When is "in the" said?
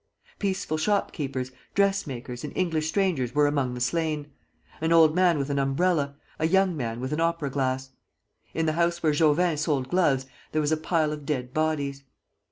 8.55-8.73